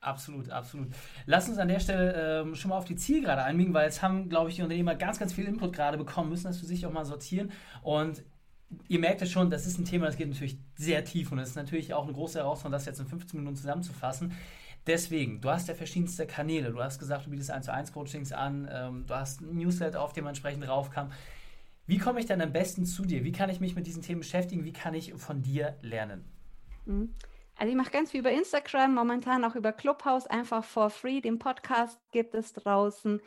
Absolut, 0.00 0.50
absolut. 0.50 0.88
Lass 1.24 1.48
uns 1.48 1.56
an 1.58 1.68
der 1.68 1.80
Stelle 1.80 2.42
ähm, 2.42 2.54
schon 2.54 2.70
mal 2.70 2.76
auf 2.76 2.84
die 2.84 2.96
Zielgerade 2.96 3.42
einbiegen, 3.42 3.72
weil 3.72 3.86
jetzt 3.86 4.02
haben, 4.02 4.28
glaube 4.28 4.50
ich, 4.50 4.56
die 4.56 4.62
Unternehmer 4.62 4.94
ganz, 4.94 5.18
ganz 5.18 5.32
viel 5.32 5.46
Input 5.46 5.72
gerade 5.72 5.96
bekommen, 5.96 6.28
müssen 6.28 6.44
das 6.44 6.58
für 6.58 6.66
sich 6.66 6.84
auch 6.84 6.92
mal 6.92 7.06
sortieren. 7.06 7.52
Und 7.82 8.22
ihr 8.88 8.98
merkt 8.98 9.22
es 9.22 9.30
schon, 9.30 9.48
das 9.48 9.66
ist 9.66 9.78
ein 9.78 9.86
Thema, 9.86 10.06
das 10.06 10.16
geht 10.16 10.28
natürlich 10.28 10.58
sehr 10.76 11.04
tief 11.04 11.32
und 11.32 11.38
es 11.38 11.50
ist 11.50 11.56
natürlich 11.56 11.94
auch 11.94 12.04
eine 12.04 12.12
große 12.12 12.38
Herausforderung, 12.38 12.72
das 12.72 12.84
jetzt 12.84 13.00
in 13.00 13.06
15 13.06 13.38
Minuten 13.38 13.56
zusammenzufassen. 13.56 14.32
Deswegen, 14.86 15.40
du 15.40 15.48
hast 15.48 15.68
ja 15.68 15.74
verschiedenste 15.74 16.26
Kanäle. 16.26 16.70
Du 16.70 16.82
hast 16.82 16.98
gesagt, 16.98 17.24
du 17.24 17.30
bietest 17.30 17.50
1 17.50 17.64
zu 17.64 17.72
1 17.72 17.92
Coachings 17.92 18.32
an, 18.32 18.68
ähm, 18.70 19.04
du 19.06 19.14
hast 19.14 19.40
ein 19.40 19.56
Newsletter, 19.56 20.02
auf 20.02 20.12
dem 20.12 20.24
man 20.24 20.32
entsprechend 20.32 20.68
raufkam. 20.68 21.10
Wie 21.86 21.98
komme 21.98 22.20
ich 22.20 22.26
denn 22.26 22.40
am 22.40 22.52
besten 22.52 22.86
zu 22.86 23.04
dir? 23.04 23.24
Wie 23.24 23.32
kann 23.32 23.50
ich 23.50 23.60
mich 23.60 23.74
mit 23.74 23.86
diesen 23.86 24.02
Themen 24.02 24.20
beschäftigen? 24.20 24.64
Wie 24.64 24.72
kann 24.72 24.94
ich 24.94 25.12
von 25.14 25.42
dir 25.42 25.76
lernen? 25.82 26.24
Mhm. 26.86 27.14
Also 27.56 27.70
ich 27.70 27.76
mache 27.76 27.90
ganz 27.90 28.10
viel 28.10 28.20
über 28.20 28.32
Instagram, 28.32 28.94
momentan 28.94 29.44
auch 29.44 29.54
über 29.54 29.72
Clubhouse, 29.72 30.26
einfach 30.26 30.64
for 30.64 30.90
free. 30.90 31.20
Den 31.20 31.38
Podcast 31.38 32.00
gibt 32.10 32.34
es 32.34 32.52
draußen. 32.52 33.20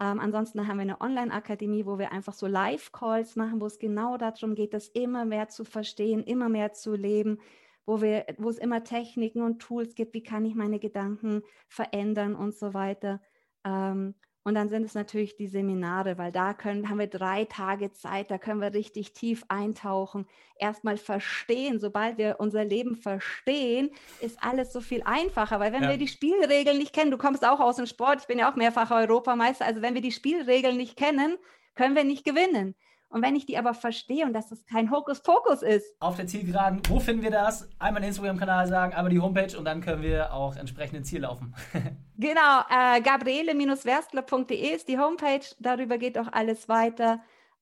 Ähm, 0.00 0.20
ansonsten 0.20 0.66
haben 0.68 0.76
wir 0.76 0.82
eine 0.82 1.00
Online-Akademie, 1.00 1.86
wo 1.86 1.98
wir 1.98 2.12
einfach 2.12 2.32
so 2.32 2.46
Live-Calls 2.46 3.34
machen, 3.36 3.60
wo 3.60 3.66
es 3.66 3.78
genau 3.78 4.16
darum 4.18 4.54
geht, 4.54 4.74
das 4.74 4.88
immer 4.88 5.24
mehr 5.24 5.48
zu 5.48 5.64
verstehen, 5.64 6.22
immer 6.22 6.48
mehr 6.48 6.72
zu 6.72 6.94
leben, 6.94 7.38
wo, 7.86 8.00
wir, 8.00 8.26
wo 8.38 8.48
es 8.50 8.58
immer 8.58 8.84
Techniken 8.84 9.42
und 9.42 9.60
Tools 9.60 9.94
gibt, 9.94 10.14
wie 10.14 10.22
kann 10.22 10.44
ich 10.44 10.54
meine 10.54 10.78
Gedanken 10.78 11.42
verändern 11.68 12.36
und 12.36 12.54
so 12.54 12.74
weiter. 12.74 13.20
Ähm, 13.64 14.14
und 14.44 14.54
dann 14.54 14.68
sind 14.68 14.84
es 14.84 14.94
natürlich 14.94 15.36
die 15.36 15.46
Seminare, 15.46 16.18
weil 16.18 16.32
da 16.32 16.52
können, 16.52 16.88
haben 16.88 16.98
wir 16.98 17.06
drei 17.06 17.44
Tage 17.44 17.92
Zeit, 17.92 18.30
da 18.30 18.38
können 18.38 18.60
wir 18.60 18.74
richtig 18.74 19.12
tief 19.12 19.44
eintauchen, 19.48 20.26
erstmal 20.58 20.96
verstehen. 20.96 21.78
Sobald 21.78 22.18
wir 22.18 22.36
unser 22.38 22.64
Leben 22.64 22.96
verstehen, 22.96 23.90
ist 24.20 24.42
alles 24.42 24.72
so 24.72 24.80
viel 24.80 25.02
einfacher, 25.04 25.60
weil 25.60 25.72
wenn 25.72 25.84
ja. 25.84 25.90
wir 25.90 25.96
die 25.96 26.08
Spielregeln 26.08 26.78
nicht 26.78 26.92
kennen, 26.92 27.12
du 27.12 27.18
kommst 27.18 27.44
auch 27.46 27.60
aus 27.60 27.76
dem 27.76 27.86
Sport, 27.86 28.22
ich 28.22 28.26
bin 28.26 28.38
ja 28.38 28.50
auch 28.50 28.56
mehrfacher 28.56 28.96
Europameister, 28.96 29.64
also 29.64 29.80
wenn 29.80 29.94
wir 29.94 30.02
die 30.02 30.12
Spielregeln 30.12 30.76
nicht 30.76 30.96
kennen, 30.96 31.36
können 31.74 31.94
wir 31.94 32.04
nicht 32.04 32.24
gewinnen. 32.24 32.74
Und 33.12 33.22
wenn 33.22 33.36
ich 33.36 33.44
die 33.44 33.58
aber 33.58 33.74
verstehe 33.74 34.24
und 34.24 34.32
dass 34.32 34.48
das 34.48 34.64
kein 34.64 34.90
Hokuspokus 34.90 35.62
ist. 35.62 35.94
Auf 36.00 36.16
der 36.16 36.26
Zielgeraden, 36.26 36.80
wo 36.88 36.98
finden 36.98 37.22
wir 37.22 37.30
das? 37.30 37.68
Einmal 37.78 38.00
den 38.00 38.08
Instagram-Kanal 38.08 38.66
sagen, 38.66 38.94
einmal 38.94 39.10
die 39.10 39.20
Homepage 39.20 39.56
und 39.56 39.66
dann 39.66 39.82
können 39.82 40.02
wir 40.02 40.32
auch 40.32 40.56
entsprechend 40.56 40.98
ins 40.98 41.08
Ziel 41.08 41.20
laufen. 41.20 41.54
genau, 42.16 42.60
äh, 42.70 43.02
gabriele-werstler.de 43.02 44.74
ist 44.74 44.88
die 44.88 44.98
Homepage. 44.98 45.44
Darüber 45.58 45.98
geht 45.98 46.18
auch 46.18 46.28
alles 46.32 46.70
weiter. 46.70 47.20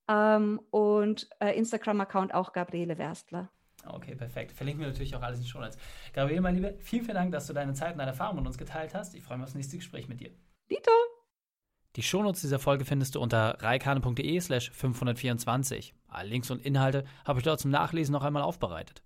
Ähm, 0.09 0.61
und 0.71 1.29
äh, 1.41 1.57
Instagram-Account 1.59 2.33
auch 2.33 2.53
Gabriele 2.53 2.97
Werstler. 2.97 3.51
Okay, 3.87 4.15
perfekt. 4.15 4.53
Verlinken 4.53 4.83
wir 4.83 4.89
natürlich 4.89 5.17
auch 5.17 5.23
alles 5.23 5.39
in 5.39 5.45
den 5.45 5.49
Show 5.49 5.59
Notes. 5.59 5.79
Gabriele, 6.13 6.41
mein 6.41 6.55
Lieber, 6.55 6.73
vielen, 6.79 7.05
vielen 7.05 7.17
Dank, 7.17 7.33
dass 7.33 7.47
du 7.47 7.53
deine 7.53 7.73
Zeit 7.75 7.93
und 7.93 7.99
deine 7.99 8.11
Erfahrungen 8.11 8.41
mit 8.41 8.47
uns 8.47 8.59
geteilt 8.59 8.95
hast. 8.95 9.15
Ich 9.15 9.23
freue 9.25 9.39
mich 9.39 9.45
auf 9.45 9.51
das 9.51 9.57
nächste 9.57 9.77
Gespräch 9.77 10.09
mit 10.09 10.21
dir. 10.21 10.31
Dito! 10.71 11.20
Die 11.97 12.03
Shownotes 12.03 12.43
dieser 12.43 12.61
Folge 12.61 12.85
findest 12.85 13.17
du 13.17 13.21
unter 13.21 13.57
reikane.de 13.61 14.41
slash 14.41 14.71
524. 14.71 15.93
Alle 16.07 16.29
Links 16.29 16.51
und 16.51 16.65
Inhalte 16.65 17.05
habe 17.25 17.41
ich 17.41 17.45
dort 17.45 17.59
zum 17.59 17.73
Nachlesen 17.73 18.13
noch 18.13 18.23
einmal 18.23 18.43
aufbereitet. 18.43 19.03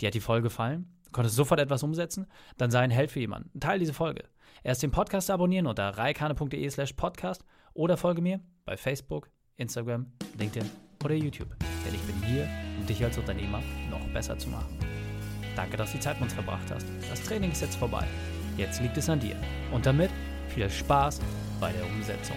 Dir 0.00 0.08
hat 0.08 0.14
die 0.14 0.20
Folge 0.20 0.44
gefallen? 0.44 0.92
Du 1.06 1.12
konntest 1.12 1.36
sofort 1.36 1.60
etwas 1.60 1.82
umsetzen? 1.82 2.26
Dann 2.58 2.70
sei 2.70 2.80
ein 2.80 2.90
Held 2.90 3.10
für 3.10 3.20
jemanden. 3.20 3.58
Teil 3.58 3.78
diese 3.78 3.94
Folge. 3.94 4.24
Erst 4.62 4.82
den 4.82 4.90
Podcast 4.90 5.30
abonnieren 5.30 5.66
unter 5.66 5.88
reikane.de 5.88 6.68
slash 6.68 6.92
podcast 6.92 7.42
oder 7.72 7.96
folge 7.96 8.20
mir 8.20 8.40
bei 8.66 8.76
Facebook, 8.76 9.30
Instagram, 9.56 10.12
LinkedIn 10.38 10.70
oder 11.02 11.14
YouTube. 11.14 11.56
Denn 11.86 11.94
ich 11.94 12.02
bin 12.02 12.22
hier, 12.22 12.46
um 12.78 12.86
dich 12.86 13.02
als 13.02 13.16
Unternehmer 13.16 13.62
noch 13.90 14.06
besser 14.12 14.38
zu 14.38 14.50
machen. 14.50 14.78
Danke, 15.56 15.78
dass 15.78 15.92
du 15.92 15.96
die 15.96 16.02
Zeit 16.02 16.16
mit 16.16 16.24
uns 16.24 16.34
verbracht 16.34 16.70
hast. 16.70 16.86
Das 17.08 17.22
Training 17.22 17.52
ist 17.52 17.62
jetzt 17.62 17.76
vorbei. 17.76 18.06
Jetzt 18.58 18.80
liegt 18.82 18.98
es 18.98 19.08
an 19.08 19.20
dir. 19.20 19.36
Und 19.72 19.86
damit 19.86 20.10
viel 20.48 20.68
Spaß 20.68 21.20
bei 21.60 21.70
der 21.72 21.86
Umsetzung. 21.86 22.36